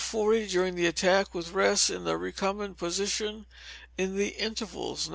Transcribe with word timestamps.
40 0.03 0.47
during 0.47 0.73
the 0.73 0.87
attack, 0.87 1.31
with 1.35 1.51
rest 1.51 1.91
in 1.91 2.05
the 2.05 2.17
recumbent 2.17 2.75
position; 2.75 3.45
in 3.99 4.15
the 4.15 4.29
intervals, 4.29 5.05
No. 5.05 5.09